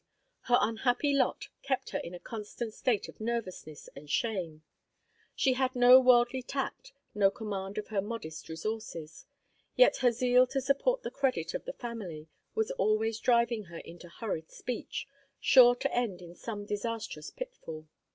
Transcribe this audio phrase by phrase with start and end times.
[0.45, 4.63] Her unhappy lot kept her in a constant state of nervousness and shame.
[5.35, 9.27] She had no worldly tact, no command of her modest resources,
[9.75, 14.09] yet her zeal to support the credit of the family was always driving her into
[14.09, 15.07] hurried speech,
[15.39, 17.87] sure to end in some disastrous pitfall.